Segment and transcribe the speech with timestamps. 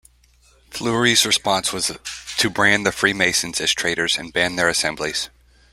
[0.71, 1.91] Fleury's response was
[2.39, 5.29] to brand the Freemasons as traitors, and ban their assemblies.